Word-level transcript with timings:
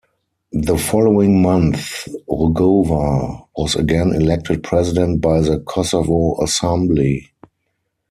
The 0.51 0.79
following 0.79 1.43
month, 1.43 2.07
Rugova 2.27 3.45
was 3.55 3.75
again 3.75 4.15
elected 4.15 4.63
President 4.63 5.21
by 5.21 5.41
the 5.41 5.59
Kosovo 5.59 6.41
Assembly. 6.43 7.29